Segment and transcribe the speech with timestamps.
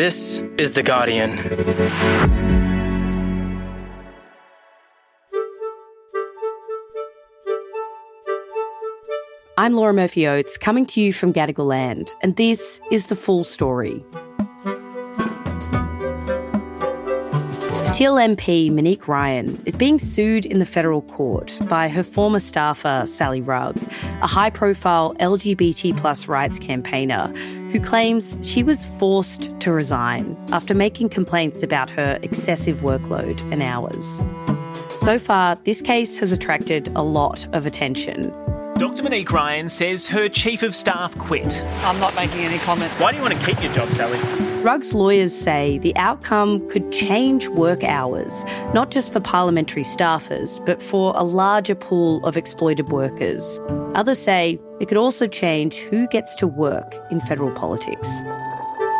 [0.00, 1.40] This is The Guardian.
[9.58, 13.42] I'm Laura Murphy Oates, coming to you from Gadigal Land, and this is the full
[13.42, 14.04] story.
[17.98, 23.02] Teal MP Monique Ryan is being sued in the federal court by her former staffer
[23.08, 23.76] Sally Rugg,
[24.22, 27.26] a high profile LGBT plus rights campaigner
[27.72, 33.64] who claims she was forced to resign after making complaints about her excessive workload and
[33.64, 34.22] hours.
[35.00, 38.32] So far, this case has attracted a lot of attention.
[38.78, 39.02] Dr.
[39.02, 41.64] Monique Ryan says her chief of staff quit.
[41.82, 42.92] I'm not making any comment.
[43.00, 44.20] Why do you want to keep your job, Sally?
[44.62, 50.80] Rugg's lawyers say the outcome could change work hours, not just for parliamentary staffers, but
[50.80, 53.58] for a larger pool of exploited workers.
[53.96, 58.08] Others say it could also change who gets to work in federal politics.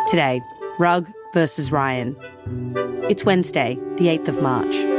[0.09, 0.41] Today,
[0.77, 2.17] Rugg versus Ryan.
[3.09, 4.98] It's Wednesday, the 8th of March.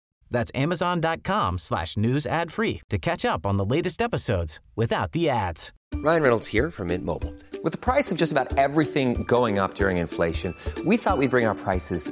[0.31, 5.29] That's amazon.com slash news ad free to catch up on the latest episodes without the
[5.29, 5.71] ads.
[5.95, 7.35] Ryan Reynolds here from Mint Mobile.
[7.63, 11.45] With the price of just about everything going up during inflation, we thought we'd bring
[11.45, 12.11] our prices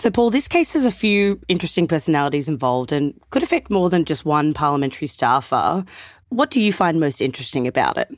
[0.00, 4.06] So, Paul, this case has a few interesting personalities involved and could affect more than
[4.06, 5.84] just one parliamentary staffer.
[6.30, 8.08] What do you find most interesting about it?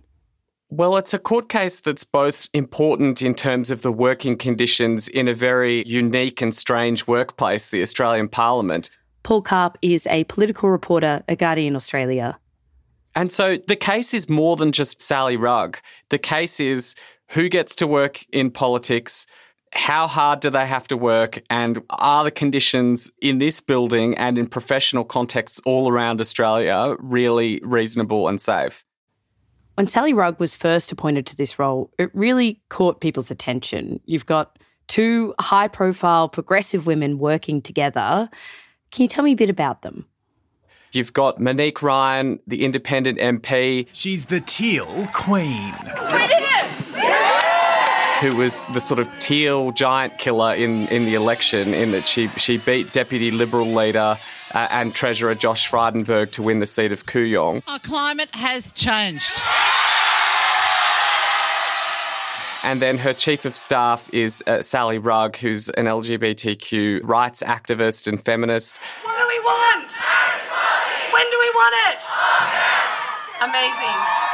[0.70, 5.26] Well, it's a court case that's both important in terms of the working conditions in
[5.26, 8.88] a very unique and strange workplace, the Australian Parliament.
[9.24, 12.38] Paul Karp is a political reporter at Guardian Australia.
[13.16, 15.78] And so the case is more than just Sally Rugg.
[16.10, 16.94] The case is
[17.30, 19.26] who gets to work in politics,
[19.72, 24.36] how hard do they have to work, and are the conditions in this building and
[24.36, 28.84] in professional contexts all around Australia really reasonable and safe?
[29.74, 34.00] When Sally Rugg was first appointed to this role, it really caught people's attention.
[34.04, 38.28] You've got two high profile progressive women working together.
[38.90, 40.06] Can you tell me a bit about them?
[40.92, 43.86] You've got Monique Ryan, the independent MP.
[43.92, 45.72] She's the teal queen.
[48.22, 52.28] Who was the sort of teal giant killer in, in the election, in that she,
[52.36, 54.16] she beat Deputy Liberal leader
[54.54, 57.64] uh, and Treasurer Josh Frydenberg to win the seat of Kooyong.
[57.66, 59.40] Our climate has changed.
[62.62, 68.06] And then her chief of staff is uh, Sally Rugg, who's an LGBTQ rights activist
[68.06, 68.78] and feminist.
[69.02, 69.92] What do we want?
[71.12, 72.02] When do we want it?
[73.42, 74.31] Amazing.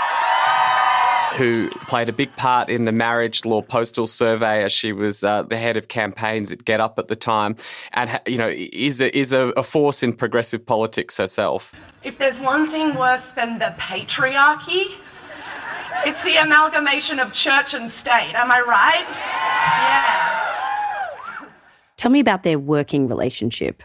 [1.39, 5.45] Who played a big part in the marriage law postal survey as she was uh,
[5.45, 7.57] the head of campaigns at GetUp at the time,
[7.93, 11.73] and you know is a, is a, a force in progressive politics herself.
[12.03, 14.99] If there's one thing worse than the patriarchy,
[16.05, 18.33] it's the amalgamation of church and state.
[18.35, 19.07] Am I right?
[19.09, 20.39] Yeah.
[21.97, 23.83] Tell me about their working relationship.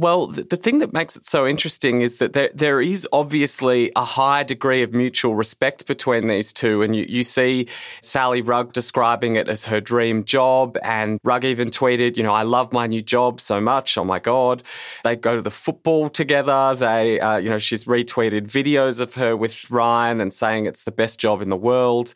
[0.00, 4.02] Well, the, thing that makes it so interesting is that there, there is obviously a
[4.02, 6.80] high degree of mutual respect between these two.
[6.80, 7.68] And you, you see
[8.00, 10.78] Sally Rugg describing it as her dream job.
[10.82, 13.98] And Rugg even tweeted, you know, I love my new job so much.
[13.98, 14.62] Oh my God.
[15.04, 16.74] They go to the football together.
[16.74, 20.92] They, uh, you know, she's retweeted videos of her with Ryan and saying it's the
[20.92, 22.14] best job in the world.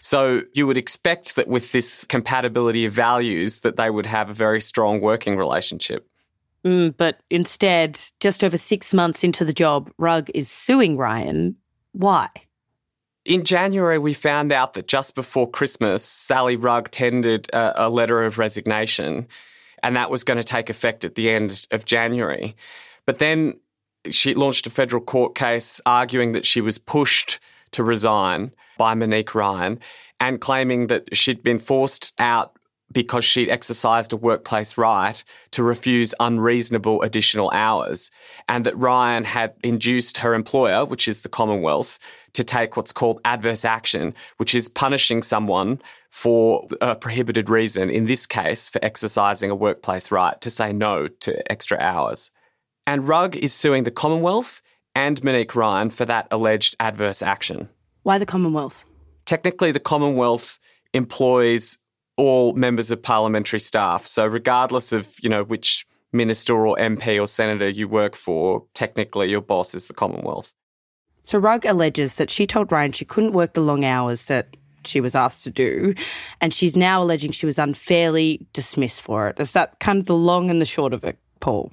[0.00, 4.34] So you would expect that with this compatibility of values that they would have a
[4.34, 6.08] very strong working relationship.
[6.64, 11.56] Mm, but instead, just over six months into the job, Rugg is suing Ryan.
[11.92, 12.28] Why?
[13.24, 18.24] In January, we found out that just before Christmas, Sally Rugg tendered a, a letter
[18.24, 19.26] of resignation,
[19.82, 22.56] and that was going to take effect at the end of January.
[23.04, 23.54] But then
[24.10, 27.38] she launched a federal court case arguing that she was pushed
[27.72, 29.80] to resign by Monique Ryan
[30.20, 32.55] and claiming that she'd been forced out
[32.92, 38.10] because she'd exercised a workplace right to refuse unreasonable additional hours,
[38.48, 41.98] and that Ryan had induced her employer, which is the Commonwealth,
[42.34, 45.80] to take what's called adverse action, which is punishing someone
[46.10, 51.08] for a prohibited reason, in this case, for exercising a workplace right to say no
[51.08, 52.30] to extra hours.
[52.86, 54.62] And Rugg is suing the Commonwealth
[54.94, 57.68] and Monique Ryan for that alleged adverse action.
[58.04, 58.84] Why the Commonwealth?
[59.24, 60.58] Technically, the Commonwealth
[60.94, 61.76] employs
[62.16, 64.06] all members of parliamentary staff.
[64.06, 69.28] So, regardless of you know which minister or MP or senator you work for, technically
[69.28, 70.54] your boss is the Commonwealth.
[71.24, 75.00] So Rugg alleges that she told Ryan she couldn't work the long hours that she
[75.00, 75.94] was asked to do,
[76.40, 79.40] and she's now alleging she was unfairly dismissed for it.
[79.40, 81.72] Is that kind of the long and the short of it, Paul?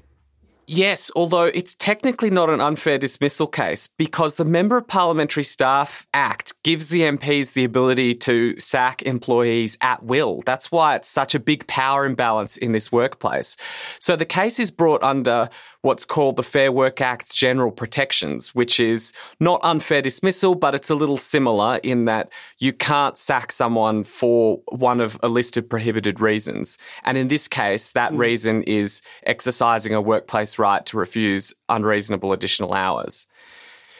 [0.66, 6.08] Yes, although it's technically not an unfair dismissal case because the Member of Parliamentary Staff
[6.14, 10.42] Act gives the MPs the ability to sack employees at will.
[10.46, 13.58] That's why it's such a big power imbalance in this workplace.
[14.00, 15.50] So the case is brought under
[15.84, 20.90] what's called the Fair Work Act's general protections, which is not unfair dismissal, but it's
[20.90, 25.68] a little similar in that you can't sack someone for one of a list of
[25.68, 26.78] prohibited reasons.
[27.04, 28.18] And in this case, that mm.
[28.18, 33.28] reason is exercising a workplace right to refuse unreasonable additional hours.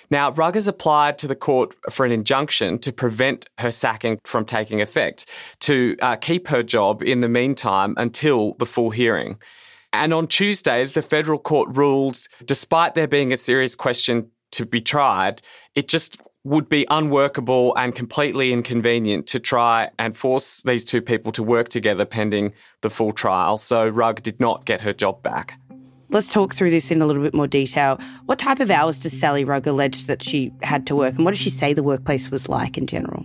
[0.10, 4.46] Now, Rugg has applied to the court for an injunction to prevent her sacking from
[4.46, 5.30] taking effect,
[5.62, 9.38] to uh, keep her job in the meantime until the full hearing.
[9.94, 14.82] And on Tuesday, the federal court ruled, despite there being a serious question to be
[14.82, 15.42] tried,
[15.76, 21.32] it just would be unworkable and completely inconvenient to try and force these two people
[21.32, 22.52] to work together pending
[22.82, 23.58] the full trial.
[23.58, 25.58] So Rugg did not get her job back.
[26.14, 28.00] Let's talk through this in a little bit more detail.
[28.28, 31.32] What type of hours does Sally Rugg allege that she had to work, and what
[31.32, 33.24] does she say the workplace was like in general?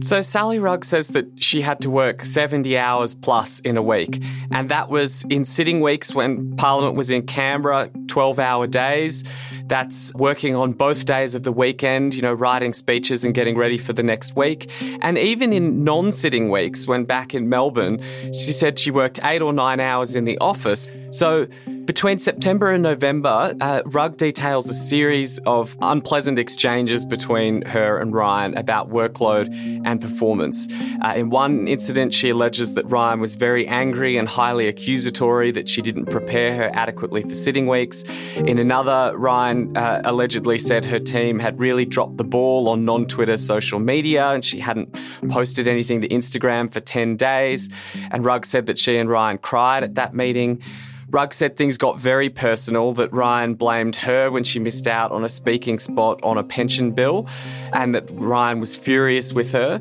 [0.00, 4.22] So Sally Rugg says that she had to work 70 hours plus in a week,
[4.52, 9.24] and that was in sitting weeks when Parliament was in Canberra, 12 hour days.
[9.66, 13.76] That's working on both days of the weekend, you know, writing speeches and getting ready
[13.76, 14.70] for the next week.
[15.02, 18.00] And even in non sitting weeks, when back in Melbourne,
[18.32, 20.86] she said she worked eight or nine hours in the office.
[21.10, 21.48] So
[21.88, 28.12] between September and November, uh, Rugg details a series of unpleasant exchanges between her and
[28.12, 29.48] Ryan about workload
[29.86, 30.68] and performance.
[31.02, 35.66] Uh, in one incident, she alleges that Ryan was very angry and highly accusatory, that
[35.66, 38.02] she didn't prepare her adequately for sitting weeks.
[38.36, 43.06] In another, Ryan uh, allegedly said her team had really dropped the ball on non
[43.06, 44.94] Twitter social media and she hadn't
[45.30, 47.70] posted anything to Instagram for 10 days.
[48.10, 50.60] And Rugg said that she and Ryan cried at that meeting.
[51.10, 55.24] Rugg said things got very personal, that Ryan blamed her when she missed out on
[55.24, 57.26] a speaking spot on a pension bill,
[57.72, 59.80] and that Ryan was furious with her.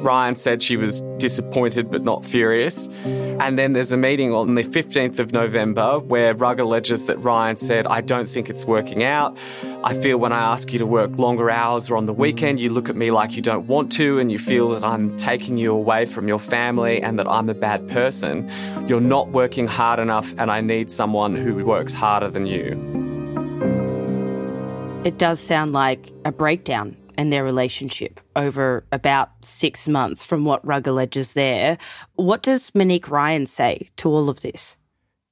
[0.00, 2.88] Ryan said she was disappointed but not furious.
[3.04, 7.56] And then there's a meeting on the 15th of November where Rugg alleges that Ryan
[7.56, 9.36] said, I don't think it's working out.
[9.84, 12.70] I feel when I ask you to work longer hours or on the weekend, you
[12.70, 15.72] look at me like you don't want to and you feel that I'm taking you
[15.72, 18.50] away from your family and that I'm a bad person.
[18.88, 22.72] You're not working hard enough and I need someone who works harder than you.
[25.04, 30.64] It does sound like a breakdown and their relationship over about six months from what
[30.64, 31.76] Rugg alleges there.
[32.14, 34.76] What does Monique Ryan say to all of this?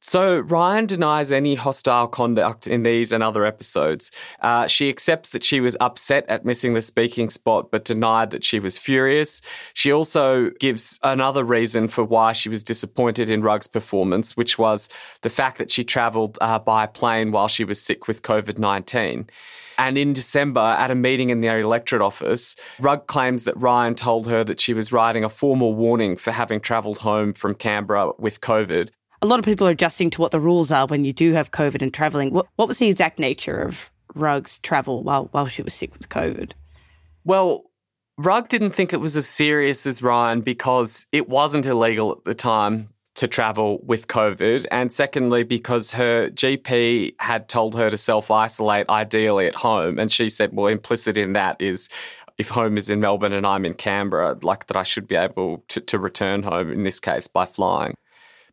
[0.08, 4.12] So, Ryan denies any hostile conduct in these and other episodes.
[4.40, 8.44] Uh, she accepts that she was upset at missing the speaking spot, but denied that
[8.44, 9.42] she was furious.
[9.74, 14.88] She also gives another reason for why she was disappointed in Rugg's performance, which was
[15.22, 19.28] the fact that she travelled uh, by plane while she was sick with COVID 19.
[19.76, 24.28] And in December, at a meeting in the electorate office, Rugg claims that Ryan told
[24.28, 28.40] her that she was writing a formal warning for having travelled home from Canberra with
[28.40, 28.90] COVID.
[29.26, 31.50] A lot of people are adjusting to what the rules are when you do have
[31.50, 32.30] COVID and travelling.
[32.30, 36.08] What, what was the exact nature of Rugg's travel while, while she was sick with
[36.08, 36.52] COVID?
[37.24, 37.64] Well,
[38.18, 42.36] Rugg didn't think it was as serious as Ryan because it wasn't illegal at the
[42.36, 44.64] time to travel with COVID.
[44.70, 49.98] And secondly, because her GP had told her to self isolate ideally at home.
[49.98, 51.88] And she said, well, implicit in that is
[52.38, 55.64] if home is in Melbourne and I'm in Canberra, like that I should be able
[55.66, 57.96] to, to return home, in this case, by flying.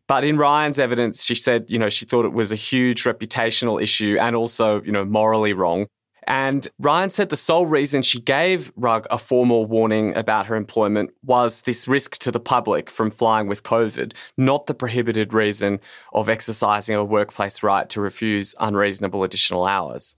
[0.06, 3.82] But in Ryan's evidence, she said, you know, she thought it was a huge reputational
[3.82, 5.86] issue and also, you know, morally wrong.
[6.26, 11.10] And Ryan said the sole reason she gave Rugg a formal warning about her employment
[11.22, 15.80] was this risk to the public from flying with COVID, not the prohibited reason
[16.12, 20.16] of exercising a workplace right to refuse unreasonable additional hours.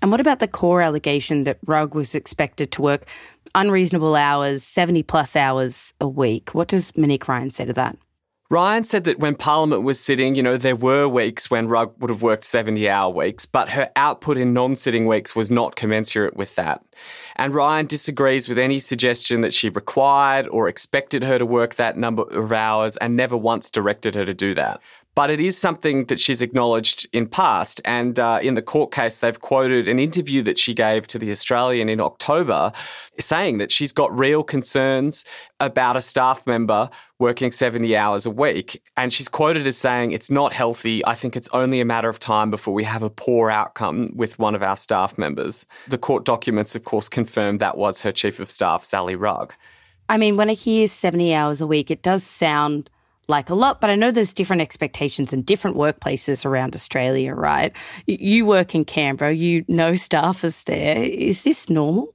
[0.00, 3.06] And what about the core allegation that Rugg was expected to work
[3.54, 6.54] unreasonable hours, 70 plus hours a week?
[6.54, 7.96] What does Monique Ryan say to that?
[8.52, 12.10] Ryan said that when Parliament was sitting, you know, there were weeks when Rugg would
[12.10, 16.36] have worked 70 hour weeks, but her output in non sitting weeks was not commensurate
[16.36, 16.84] with that.
[17.36, 21.96] And Ryan disagrees with any suggestion that she required or expected her to work that
[21.96, 24.82] number of hours and never once directed her to do that.
[25.14, 27.82] But it is something that she's acknowledged in past.
[27.84, 31.30] And uh, in the court case, they've quoted an interview that she gave to The
[31.30, 32.72] Australian in October
[33.20, 35.26] saying that she's got real concerns
[35.60, 36.88] about a staff member
[37.18, 38.82] working 70 hours a week.
[38.96, 41.04] And she's quoted as saying, It's not healthy.
[41.06, 44.38] I think it's only a matter of time before we have a poor outcome with
[44.38, 45.66] one of our staff members.
[45.88, 49.52] The court documents, of course, confirmed that was her chief of staff, Sally Rugg.
[50.08, 52.90] I mean, when I hear 70 hours a week, it does sound
[53.28, 57.72] like a lot, but I know there's different expectations in different workplaces around Australia, right?
[58.06, 61.02] You work in Canberra, you know staffers there.
[61.02, 62.14] Is this normal?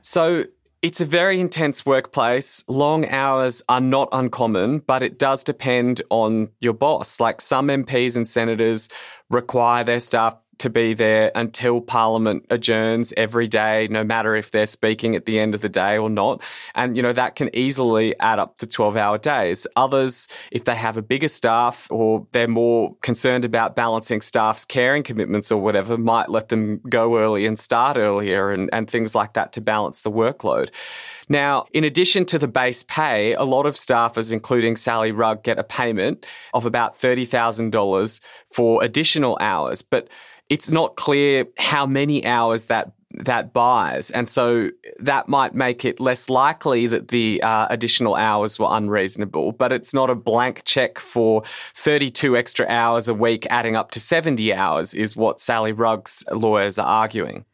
[0.00, 0.44] So
[0.82, 2.62] it's a very intense workplace.
[2.68, 7.18] Long hours are not uncommon, but it does depend on your boss.
[7.18, 8.88] Like some MPs and senators
[9.30, 14.66] require their staff to be there until Parliament adjourns every day, no matter if they're
[14.66, 16.42] speaking at the end of the day or not.
[16.74, 19.66] And, you know, that can easily add up to 12 hour days.
[19.76, 25.02] Others, if they have a bigger staff or they're more concerned about balancing staff's caring
[25.02, 29.34] commitments or whatever, might let them go early and start earlier and, and things like
[29.34, 30.70] that to balance the workload.
[31.28, 35.58] Now, in addition to the base pay, a lot of staffers, including Sally Rugg, get
[35.58, 39.82] a payment of about $30,000 for additional hours.
[39.82, 40.08] But
[40.48, 42.92] it's not clear how many hours that
[43.24, 48.58] that buys, and so that might make it less likely that the uh, additional hours
[48.58, 49.52] were unreasonable.
[49.52, 51.42] But it's not a blank check for
[51.74, 56.78] 32 extra hours a week, adding up to 70 hours, is what Sally Rugg's lawyers
[56.78, 57.44] are arguing.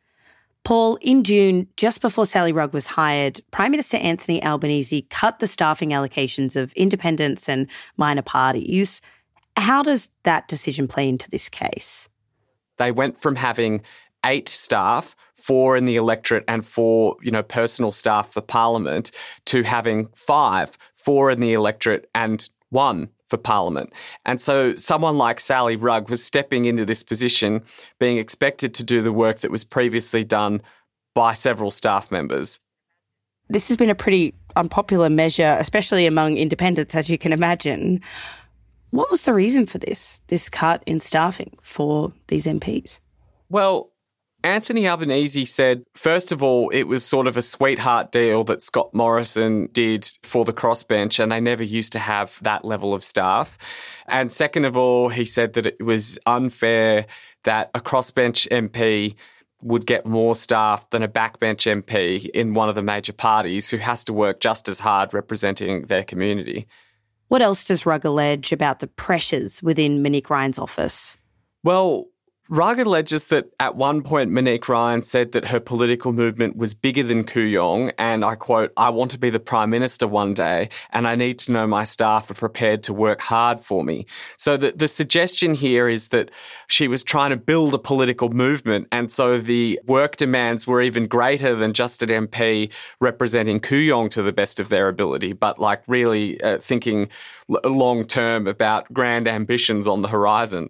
[0.65, 5.47] Paul, in June, just before Sally Rugg was hired, Prime Minister Anthony Albanese cut the
[5.47, 9.01] staffing allocations of independents and minor parties.
[9.57, 12.09] How does that decision play into this case?
[12.83, 13.81] They went from having
[14.25, 19.13] eight staff, four in the electorate and four, you know, personal staff for Parliament,
[19.45, 23.93] to having five, four in the electorate and one for Parliament.
[24.27, 27.63] And so someone like Sally Rugg was stepping into this position,
[28.01, 30.61] being expected to do the work that was previously done
[31.15, 32.59] by several staff members.
[33.49, 38.01] This has been a pretty unpopular measure, especially among independents, as you can imagine.
[38.93, 43.01] What was the reason for this, this cut in staffing for these MPs?
[43.49, 43.91] Well,
[44.45, 48.93] Anthony Albanese said, first of all, it was sort of a sweetheart deal that Scott
[48.93, 53.57] Morrison did for the crossbench, and they never used to have that level of staff.
[54.09, 57.07] And second of all, he said that it was unfair
[57.45, 59.15] that a crossbench MP
[59.63, 63.79] would get more staff than a backbench MP in one of the major parties who
[63.79, 66.67] has to work just as hard representing their community.
[67.29, 71.17] What else does Rugg allege about the pressures within Monique Ryan's office?
[71.65, 72.07] Well,
[72.53, 77.03] Rugg alleges that at one point Monique Ryan said that her political movement was bigger
[77.03, 81.09] than Kooyong, and I quote, I want to be the Prime Minister one day, and
[81.09, 84.05] I need to know my staff are prepared to work hard for me.
[84.37, 86.31] So the, the suggestion here is that
[86.67, 91.07] she was trying to build a political movement, and so the work demands were even
[91.07, 95.83] greater than just an MP representing Kooyong to the best of their ability, but like
[95.87, 97.09] really uh, thinking
[97.49, 100.69] long term about grand ambitions on the horizon.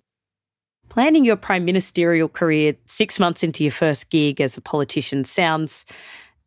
[0.92, 5.87] Planning your prime ministerial career six months into your first gig as a politician sounds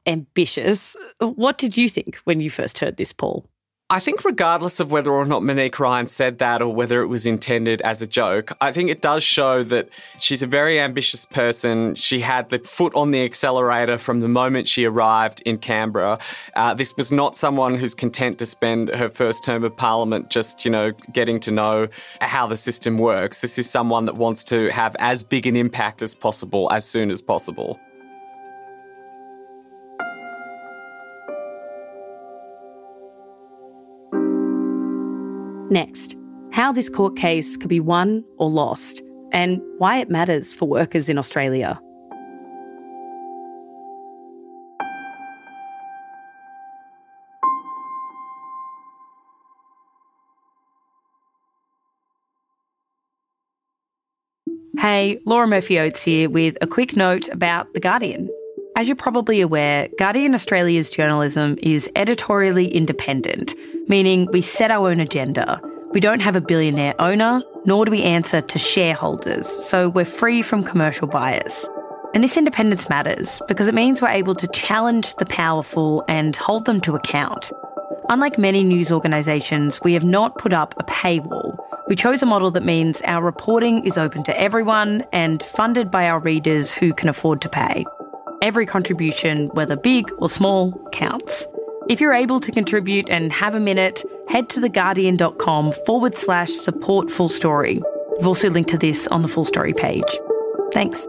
[0.05, 0.95] ambitious.
[1.17, 3.49] What did you think when you first heard this, Paul?
[3.91, 7.27] I think, regardless of whether or not Monique Ryan said that or whether it was
[7.27, 11.93] intended as a joke, I think it does show that she's a very ambitious person.
[11.93, 16.17] She had the foot on the accelerator from the moment she arrived in Canberra.
[16.55, 20.65] Uh, this was not someone who's content to spend her first term of parliament just,
[20.65, 21.87] you know, getting to know
[22.21, 23.41] how the system works.
[23.41, 27.11] This is someone that wants to have as big an impact as possible as soon
[27.11, 27.79] as possible.
[35.75, 36.15] Next,
[36.53, 39.01] how this court case could be won or lost,
[39.33, 41.77] and why it matters for workers in Australia.
[54.79, 58.29] Hey, Laura Murphy Oates here with a quick note about The Guardian.
[58.77, 63.55] As you're probably aware, Guardian Australia's journalism is editorially independent,
[63.87, 65.61] meaning we set our own agenda.
[65.93, 70.41] We don't have a billionaire owner, nor do we answer to shareholders, so we're free
[70.41, 71.65] from commercial bias.
[72.13, 76.65] And this independence matters because it means we're able to challenge the powerful and hold
[76.65, 77.53] them to account.
[78.09, 81.57] Unlike many news organisations, we have not put up a paywall.
[81.87, 86.09] We chose a model that means our reporting is open to everyone and funded by
[86.09, 87.85] our readers who can afford to pay.
[88.45, 91.47] Every contribution, whether big or small, counts.
[91.89, 97.09] If you're able to contribute and have a minute, head to theguardian.com forward slash support
[97.09, 97.81] full story.
[98.17, 100.19] We've also linked to this on the full story page.
[100.71, 101.07] Thanks.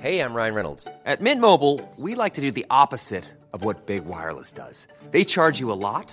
[0.00, 0.88] Hey, I'm Ryan Reynolds.
[1.04, 4.88] At Mint Mobile, we like to do the opposite of what Big Wireless does.
[5.12, 6.12] They charge you a lot,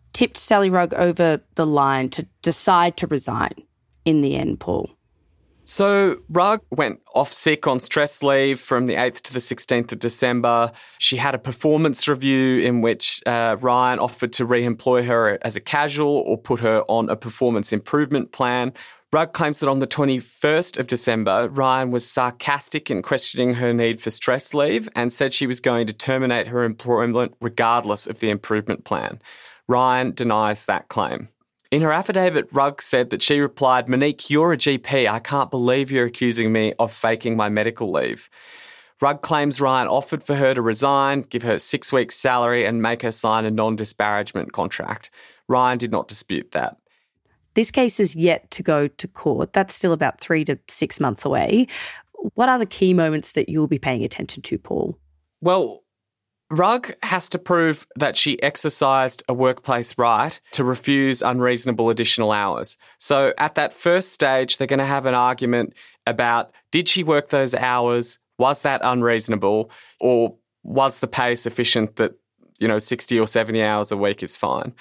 [0.13, 3.53] tipped Sally Rugg over the line to decide to resign
[4.05, 4.89] in the end, Paul?
[5.63, 9.99] So Rugg went off sick on stress leave from the 8th to the 16th of
[9.99, 10.71] December.
[10.97, 15.55] She had a performance review in which uh, Ryan offered to re employ her as
[15.55, 18.73] a casual or put her on a performance improvement plan.
[19.13, 24.01] Rugg claims that on the 21st of December, Ryan was sarcastic in questioning her need
[24.01, 28.29] for stress leave and said she was going to terminate her employment regardless of the
[28.29, 29.21] improvement plan.
[29.71, 31.29] Ryan denies that claim.
[31.71, 35.09] In her affidavit, Rugg said that she replied, Monique, you're a GP.
[35.09, 38.29] I can't believe you're accusing me of faking my medical leave.
[38.99, 43.01] Rugg claims Ryan offered for her to resign, give her six weeks' salary, and make
[43.01, 45.09] her sign a non disparagement contract.
[45.47, 46.75] Ryan did not dispute that.
[47.53, 49.53] This case is yet to go to court.
[49.53, 51.67] That's still about three to six months away.
[52.35, 54.97] What are the key moments that you'll be paying attention to, Paul?
[55.39, 55.83] Well,
[56.51, 62.77] Rugg has to prove that she exercised a workplace right to refuse unreasonable additional hours.
[62.97, 65.73] So at that first stage, they're going to have an argument
[66.05, 68.19] about did she work those hours?
[68.37, 69.71] Was that unreasonable?
[70.01, 72.13] Or was the pay sufficient that,
[72.59, 74.73] you know, 60 or 70 hours a week is fine?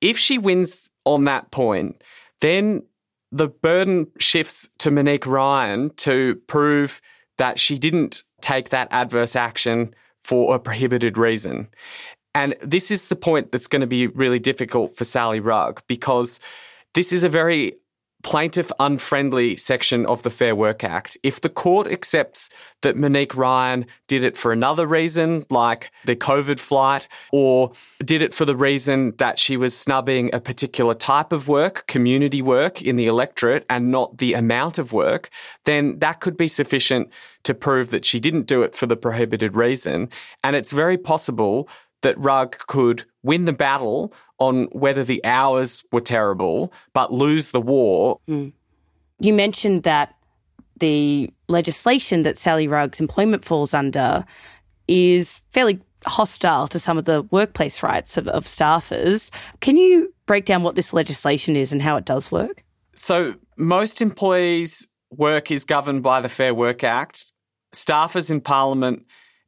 [0.00, 2.02] If she wins on that point,
[2.40, 2.82] then
[3.30, 7.00] the burden shifts to Monique Ryan to prove
[7.36, 9.94] that she didn't take that adverse action
[10.28, 11.66] for a prohibited reason.
[12.34, 16.38] And this is the point that's going to be really difficult for Sally Rugg because
[16.92, 17.72] this is a very
[18.22, 21.16] plaintiff unfriendly section of the Fair Work Act.
[21.22, 22.50] If the court accepts
[22.82, 27.72] that Monique Ryan did it for another reason, like the COVID flight, or
[28.04, 32.42] did it for the reason that she was snubbing a particular type of work, community
[32.42, 35.30] work in the electorate, and not the amount of work,
[35.64, 37.08] then that could be sufficient
[37.44, 40.08] to prove that she didn't do it for the prohibited reason.
[40.42, 41.68] And it's very possible
[42.02, 47.60] that Rugg could win the battle on whether the hours were terrible, but lose the
[47.60, 48.20] war.
[48.28, 48.52] Mm.
[49.20, 50.14] You mentioned that
[50.78, 54.24] the legislation that Sally Rugg's employment falls under
[54.86, 59.30] is fairly hostile to some of the workplace rights of, of staffers.
[59.60, 62.62] Can you break down what this legislation is and how it does work?
[62.94, 67.32] So, most employees' work is governed by the Fair Work Act.
[67.72, 69.04] Staffers in Parliament,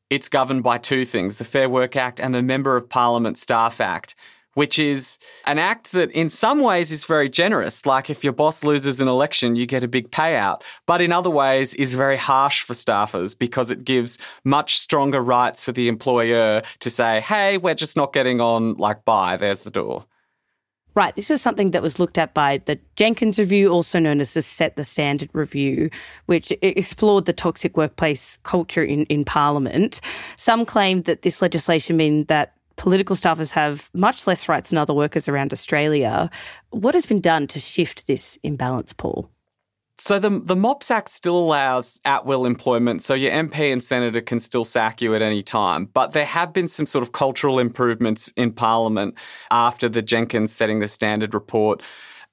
[0.08, 3.80] it's governed by two things the Fair Work Act and the Member of Parliament Staff
[3.80, 4.14] Act
[4.54, 7.86] which is an act that in some ways is very generous.
[7.86, 10.62] Like if your boss loses an election, you get a big payout.
[10.86, 15.64] But in other ways is very harsh for staffers because it gives much stronger rights
[15.64, 19.70] for the employer to say, hey, we're just not getting on, like, bye, there's the
[19.70, 20.04] door.
[20.96, 21.14] Right.
[21.14, 24.42] This is something that was looked at by the Jenkins Review, also known as the
[24.42, 25.88] Set the Standard Review,
[26.26, 30.00] which explored the toxic workplace culture in, in Parliament.
[30.36, 34.94] Some claim that this legislation meant that political staffers have much less rights than other
[34.94, 36.30] workers around Australia.
[36.70, 39.30] What has been done to shift this imbalance, Paul?
[39.98, 44.22] So the the MOPS Act still allows at will employment, so your MP and senator
[44.22, 45.90] can still sack you at any time.
[45.92, 49.14] But there have been some sort of cultural improvements in Parliament
[49.50, 51.82] after the Jenkins setting the standard report.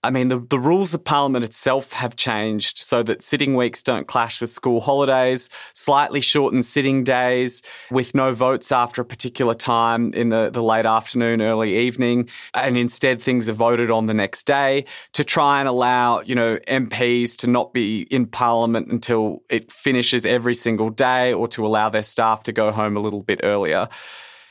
[0.03, 4.07] I mean, the, the rules of Parliament itself have changed so that sitting weeks don't
[4.07, 10.13] clash with school holidays, slightly shortened sitting days with no votes after a particular time
[10.13, 12.29] in the, the late afternoon, early evening.
[12.53, 16.57] And instead, things are voted on the next day to try and allow, you know,
[16.67, 21.89] MPs to not be in Parliament until it finishes every single day or to allow
[21.89, 23.89] their staff to go home a little bit earlier.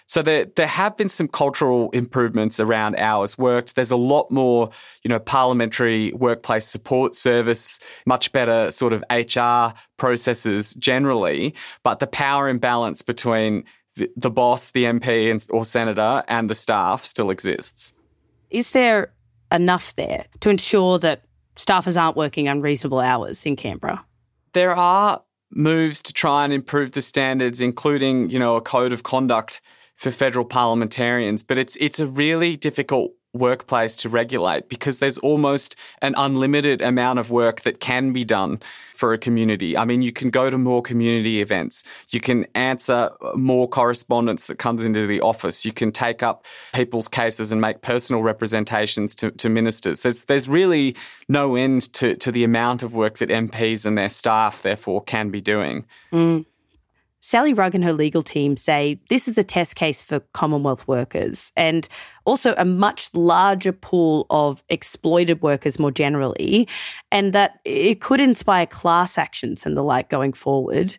[0.06, 3.74] So there, there have been some cultural improvements around hours worked.
[3.74, 4.70] There's a lot more,
[5.02, 12.06] you know, parliamentary workplace support service, much better sort of HR processes generally, but the
[12.06, 13.64] power imbalance between
[13.96, 17.92] the, the boss, the MP and, or senator and the staff still exists.
[18.50, 19.12] Is there
[19.50, 21.22] enough there to ensure that
[21.56, 24.04] staffers aren't working unreasonable hours in Canberra?
[24.52, 29.02] There are moves to try and improve the standards, including, you know, a code of
[29.02, 29.60] conduct
[29.96, 35.76] for federal parliamentarians, but it's it's a really difficult workplace to regulate because there's almost
[36.02, 38.60] an unlimited amount of work that can be done
[38.94, 39.76] for a community.
[39.76, 41.84] I mean, you can go to more community events.
[42.08, 45.64] You can answer more correspondence that comes into the office.
[45.64, 50.02] You can take up people's cases and make personal representations to, to ministers.
[50.02, 50.96] There's, there's really
[51.28, 55.30] no end to, to the amount of work that MPs and their staff, therefore, can
[55.30, 55.84] be doing.
[56.12, 56.46] Mm.
[57.28, 61.50] Sally Rugg and her legal team say this is a test case for Commonwealth workers
[61.56, 61.88] and
[62.24, 66.68] also a much larger pool of exploited workers more generally,
[67.10, 70.96] and that it could inspire class actions and the like going forward.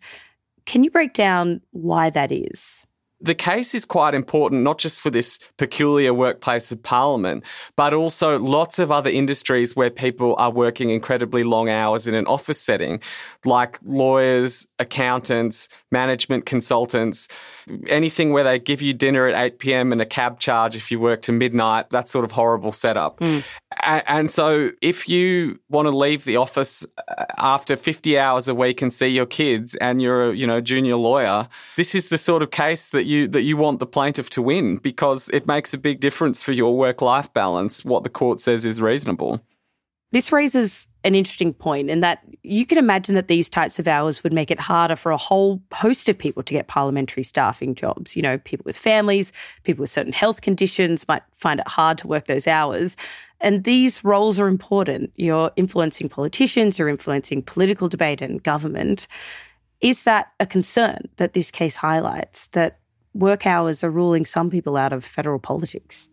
[0.66, 2.84] Can you break down why that is?
[3.20, 7.42] The case is quite important, not just for this peculiar workplace of Parliament,
[7.74, 12.26] but also lots of other industries where people are working incredibly long hours in an
[12.26, 13.00] office setting,
[13.44, 17.28] like lawyers, accountants, management consultants,
[17.88, 19.92] anything where they give you dinner at 8 p.m.
[19.92, 23.18] and a cab charge if you work to midnight, that sort of horrible setup.
[23.18, 23.42] Mm.
[23.80, 28.80] And so if you want to leave the office uh, after 50 hours a week
[28.82, 32.42] and see your kids and you're a, you know, junior lawyer, this is the sort
[32.42, 35.78] of case that you that you want the plaintiff to win because it makes a
[35.78, 39.40] big difference for your work-life balance what the court says is reasonable.
[40.10, 44.22] This raises an interesting point in that you can imagine that these types of hours
[44.22, 48.16] would make it harder for a whole host of people to get parliamentary staffing jobs.
[48.16, 49.32] You know, people with families,
[49.64, 52.96] people with certain health conditions might find it hard to work those hours.
[53.40, 55.12] And these roles are important.
[55.16, 59.06] You're influencing politicians, you're influencing political debate and government.
[59.80, 62.80] Is that a concern that this case highlights that
[63.18, 66.08] work hours are ruling some people out of federal politics?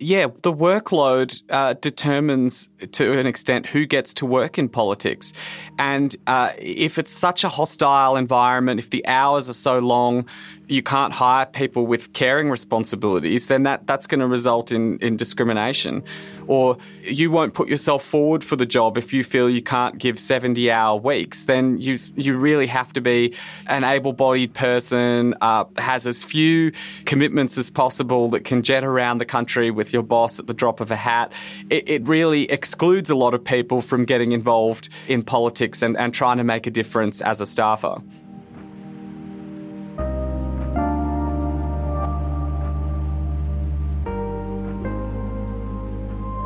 [0.00, 5.32] yeah, the workload uh, determines to an extent who gets to work in politics.
[5.78, 10.26] And uh, if it's such a hostile environment, if the hours are so long,
[10.68, 15.16] you can't hire people with caring responsibilities, then that, that's going to result in, in
[15.16, 16.02] discrimination.
[16.46, 20.18] Or you won't put yourself forward for the job if you feel you can't give
[20.18, 23.34] 70 hour weeks, then you, you really have to be
[23.66, 26.72] an able bodied person, uh, has as few
[27.04, 30.80] commitments as possible that can jet around the country with your boss at the drop
[30.80, 31.32] of a hat.
[31.70, 36.14] It, it really excludes a lot of people from getting involved in politics and, and
[36.14, 38.00] trying to make a difference as a staffer.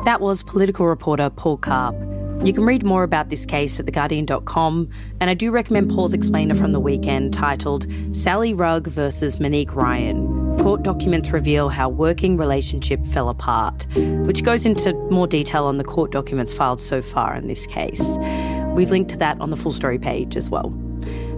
[0.05, 1.95] That was political reporter Paul Karp.
[2.41, 6.55] You can read more about this case at theguardian.com, and I do recommend Paul's explainer
[6.55, 10.57] from the weekend titled Sally Rugg versus Monique Ryan.
[10.59, 13.85] Court documents reveal how working relationship fell apart,
[14.25, 18.01] which goes into more detail on the court documents filed so far in this case.
[18.73, 20.73] We've linked to that on the full story page as well.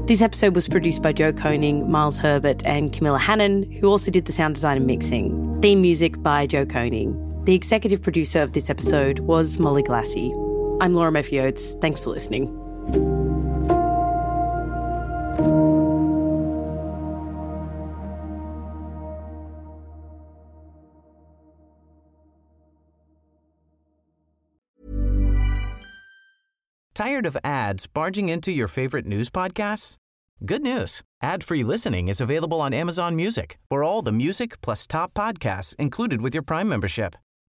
[0.06, 4.26] This episode was produced by Joe Koning, Miles Herbert, and Camilla Hannan, who also did
[4.26, 5.60] the sound design and mixing.
[5.62, 7.31] Theme music by Joe Koning.
[7.44, 10.30] The executive producer of this episode was Molly Glassey.
[10.80, 11.40] I'm Laura Murphy.
[11.82, 12.56] Thanks for listening.
[26.94, 29.96] Tired of ads barging into your favorite news podcasts?
[30.46, 31.02] Good news.
[31.24, 36.22] Ad-free listening is available on Amazon Music for all the music plus top podcasts included
[36.22, 37.16] with your Prime membership.